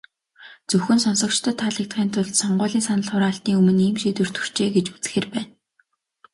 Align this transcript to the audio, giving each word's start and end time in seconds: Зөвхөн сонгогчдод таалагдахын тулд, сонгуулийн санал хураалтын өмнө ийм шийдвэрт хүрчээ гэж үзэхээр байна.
Зөвхөн 0.69 0.99
сонгогчдод 1.03 1.55
таалагдахын 1.59 2.09
тулд, 2.13 2.33
сонгуулийн 2.41 2.85
санал 2.85 3.09
хураалтын 3.09 3.57
өмнө 3.59 3.81
ийм 3.87 3.95
шийдвэрт 4.01 4.35
хүрчээ 4.37 4.69
гэж 4.75 4.85
үзэхээр 4.95 5.25
байна. 5.33 5.49